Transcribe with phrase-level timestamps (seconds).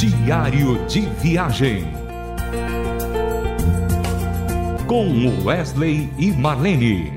[0.00, 1.84] Diário de Viagem.
[4.86, 7.12] Com Wesley e Marlene.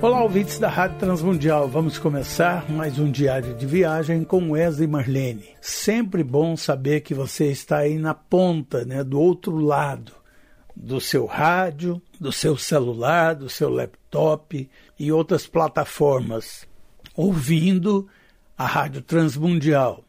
[0.00, 1.68] Olá, ouvintes da Rádio Transmundial.
[1.68, 5.44] Vamos começar mais um diário de viagem com Wesley Marlene.
[5.60, 10.23] Sempre bom saber que você está aí na ponta, né, do outro lado
[10.74, 14.68] do seu rádio, do seu celular, do seu laptop
[14.98, 16.66] e outras plataformas,
[17.14, 18.08] ouvindo
[18.56, 20.04] a Rádio Transmundial.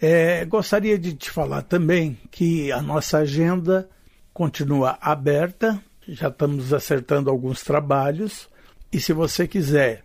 [0.00, 3.88] É, gostaria de te falar também que a nossa agenda
[4.32, 8.48] continua aberta, já estamos acertando alguns trabalhos,
[8.92, 10.02] e se você quiser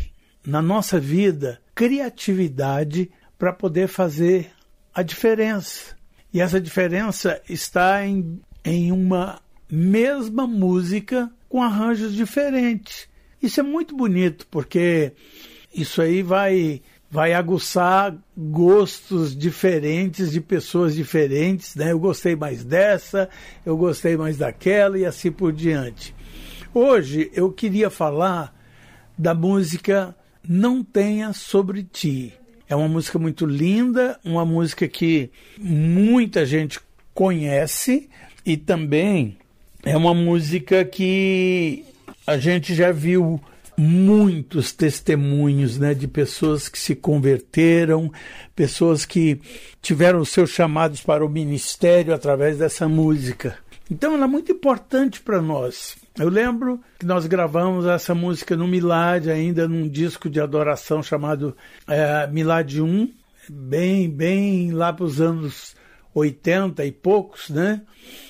[0.46, 4.52] na nossa vida criatividade para poder fazer
[4.94, 5.96] a diferença.
[6.34, 13.08] E essa diferença está em, em uma mesma música com arranjos diferentes.
[13.42, 15.14] Isso é muito bonito, porque
[15.74, 21.92] isso aí vai vai aguçar gostos diferentes de pessoas diferentes, né?
[21.92, 23.30] Eu gostei mais dessa,
[23.66, 26.14] eu gostei mais daquela e assim por diante.
[26.74, 28.56] Hoje eu queria falar
[29.18, 30.16] da música
[30.48, 32.34] Não Tenha Sobre Ti.
[32.68, 36.80] É uma música muito linda, uma música que muita gente
[37.14, 38.08] conhece
[38.46, 39.40] e também
[39.84, 41.84] é uma música que
[42.28, 43.42] a gente já viu
[43.80, 48.12] muitos testemunhos né, de pessoas que se converteram,
[48.54, 49.40] pessoas que
[49.82, 53.58] tiveram seus chamados para o ministério através dessa música.
[53.90, 55.96] Então ela é muito importante para nós.
[56.18, 61.56] Eu lembro que nós gravamos essa música no Milad, ainda num disco de adoração chamado
[61.88, 63.10] é, Milad 1,
[63.50, 65.74] bem, bem lá para os anos
[66.14, 67.82] 80 e poucos, né?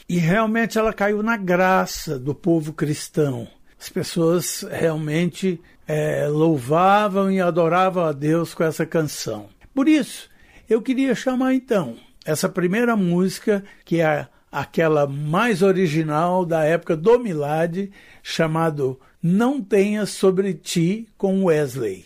[0.08, 3.48] E realmente ela caiu na graça do povo cristão
[3.80, 9.48] as pessoas realmente é, louvavam e adoravam a Deus com essa canção.
[9.74, 10.30] Por isso,
[10.70, 11.96] eu queria chamar então
[12.26, 17.90] essa primeira música, que é aquela mais original da época do Milad,
[18.22, 22.06] chamado Não Tenha Sobre Ti, com Wesley.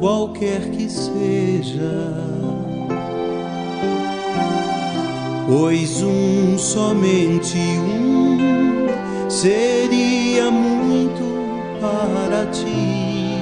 [0.00, 2.14] Qualquer que seja.
[5.46, 8.38] Pois um, somente um,
[9.28, 11.22] seria muito
[11.80, 13.36] para ti.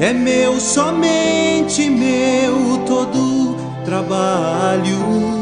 [0.00, 5.41] É meu, somente meu, todo trabalho.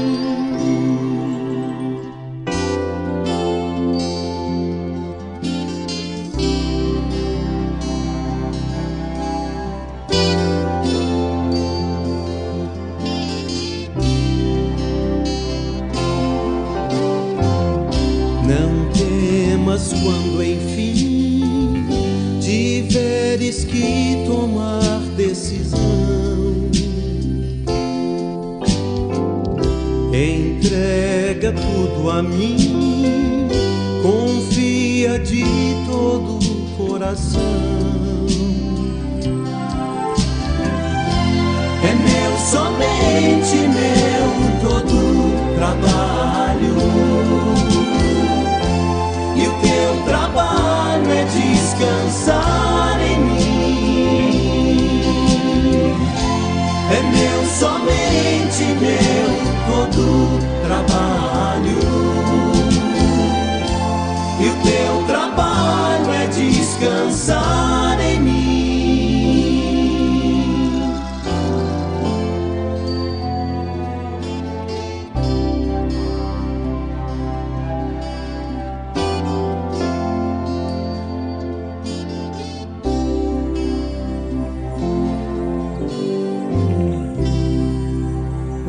[19.79, 21.87] Quando enfim
[22.41, 25.79] tiveres que tomar decisão.
[30.13, 33.47] Entrega tudo a mim,
[34.03, 35.45] confia de
[35.89, 37.90] todo o coração.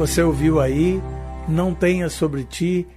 [0.02, 1.00] Você ouviu aí
[1.48, 2.88] Não Tenha Sobre Ti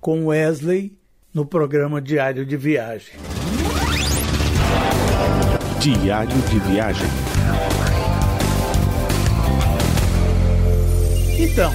[0.00, 0.96] com Wesley
[1.34, 3.12] no programa Diário de Viagem.
[5.78, 7.06] Diário de Viagem.
[11.38, 11.70] Então,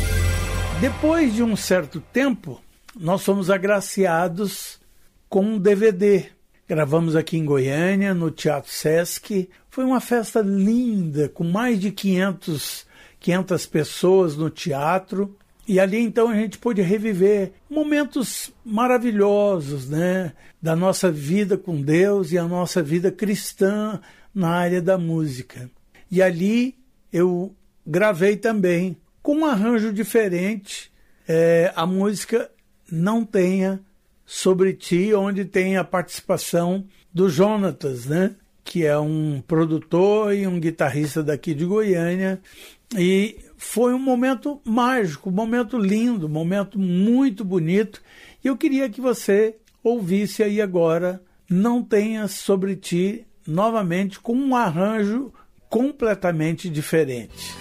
[0.80, 2.60] depois de um certo tempo,
[3.00, 4.80] nós fomos agraciados
[5.30, 6.26] com um DVD.
[6.68, 9.48] Gravamos aqui em Goiânia, no Teatro Sesc.
[9.70, 12.90] Foi uma festa linda, com mais de 500
[13.22, 15.38] 500 pessoas no teatro.
[15.66, 22.32] E ali então a gente pôde reviver momentos maravilhosos, né, da nossa vida com Deus
[22.32, 24.02] e a nossa vida cristã
[24.36, 25.70] na área da música.
[26.10, 26.76] E ali
[27.14, 27.56] eu
[27.88, 30.92] gravei também com um arranjo diferente
[31.28, 32.50] é, a música
[32.92, 33.80] Não Tenha
[34.26, 38.36] Sobre Ti, onde tem a participação do Jonatas, né?
[38.64, 42.40] Que é um produtor e um guitarrista daqui de Goiânia,
[42.96, 48.02] e foi um momento mágico, um momento lindo, um momento muito bonito.
[48.44, 54.56] E eu queria que você ouvisse aí agora Não Tenha Sobre Ti novamente com um
[54.56, 55.34] arranjo
[55.70, 57.56] completamente diferente.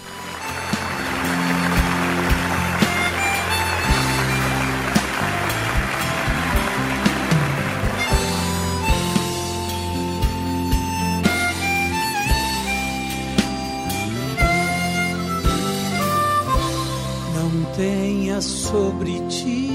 [17.80, 19.70] Tenha sobre ti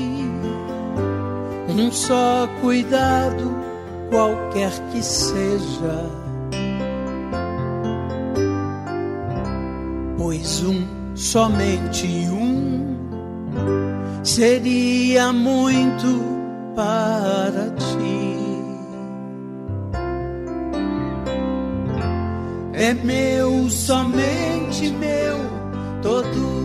[1.67, 3.51] um só cuidado,
[4.11, 6.05] qualquer que seja.
[10.15, 12.95] Pois um, somente um,
[14.23, 16.23] seria muito
[16.75, 18.35] para ti.
[22.73, 25.37] É meu, somente meu,
[26.03, 26.64] todo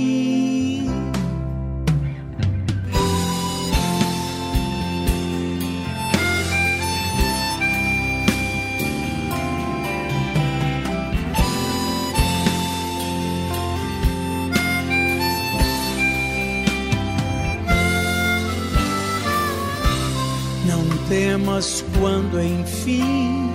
[21.51, 23.51] Temas quando enfim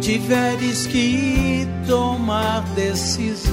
[0.00, 3.52] tiveres que tomar decisão.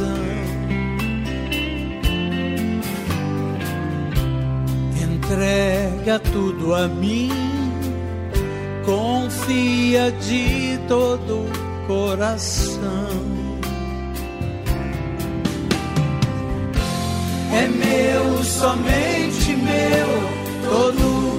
[5.01, 7.29] Entrega tudo a mim,
[8.85, 11.45] confia de todo
[11.85, 12.79] coração.
[17.51, 21.38] É meu, somente meu, todo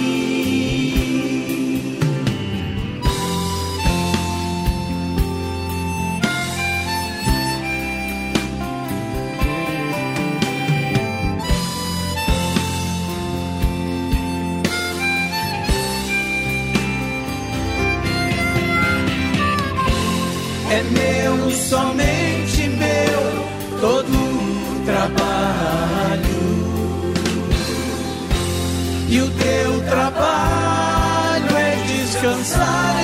[21.01, 26.41] Meu, somente meu, todo trabalho.
[29.09, 33.00] E o teu trabalho é descansar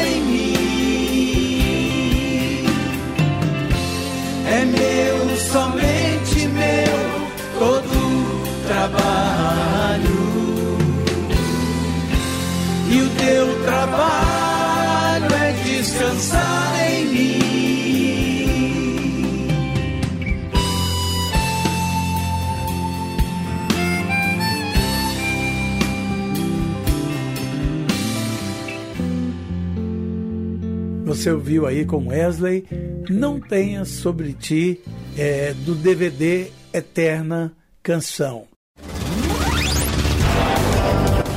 [31.27, 32.65] Você ouviu aí com Wesley,
[33.09, 34.79] Não Tenha Sobre Ti,
[35.17, 37.51] é, do DVD Eterna
[37.83, 38.47] Canção.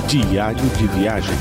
[0.06, 1.34] Diário de Viagem.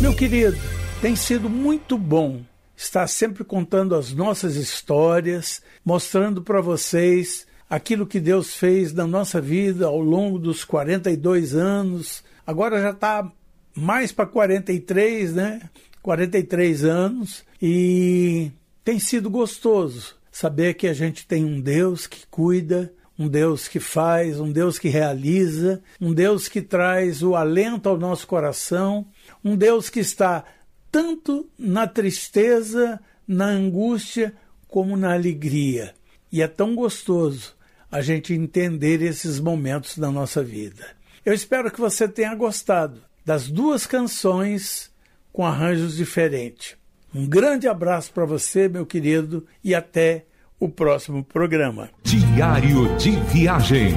[0.00, 0.56] Meu querido,
[1.00, 2.42] tem sido muito bom
[2.76, 9.40] estar sempre contando as nossas histórias, mostrando para vocês aquilo que Deus fez na nossa
[9.40, 12.24] vida ao longo dos 42 anos.
[12.44, 13.30] Agora já está
[13.74, 15.60] mais para 43, né?
[16.02, 18.50] 43 anos e
[18.84, 23.78] tem sido gostoso saber que a gente tem um Deus que cuida, um Deus que
[23.78, 29.06] faz, um Deus que realiza, um Deus que traz o alento ao nosso coração,
[29.44, 30.44] um Deus que está
[30.90, 34.34] tanto na tristeza, na angústia,
[34.66, 35.94] como na alegria.
[36.32, 37.54] E é tão gostoso
[37.90, 40.84] a gente entender esses momentos da nossa vida.
[41.24, 44.90] Eu espero que você tenha gostado das duas canções
[45.32, 46.76] com arranjos diferentes.
[47.14, 50.24] Um grande abraço para você, meu querido, e até
[50.58, 51.90] o próximo programa.
[52.02, 53.94] Diário de Viagem.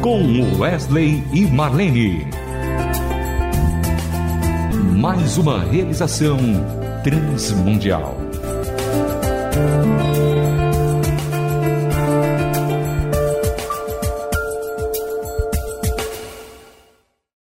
[0.00, 2.26] Com Wesley e Marlene.
[4.96, 6.38] Mais uma realização
[7.02, 8.16] transmundial.